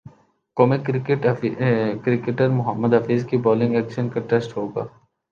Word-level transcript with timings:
قومی 0.57 0.77
کرکٹر 2.05 2.49
محمد 2.49 2.93
حفیظ 2.93 3.25
کے 3.25 3.37
bowling 3.37 3.75
action 3.75 4.09
کا 4.09 4.19
ٹیسٹ 4.29 4.57
ہو 4.57 4.67
گا 4.67 4.85